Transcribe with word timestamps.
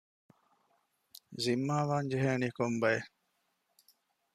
ޒިންމާވާން 1.43 2.07
ޖެހެނީ 2.11 2.47
ކޮން 2.57 2.77
ބައެއް؟ 2.81 3.09